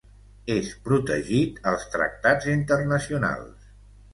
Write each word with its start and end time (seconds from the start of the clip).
És 0.53 0.69
protegit 0.87 1.61
als 1.73 1.85
tractats 1.97 2.51
internacionals. 2.55 3.71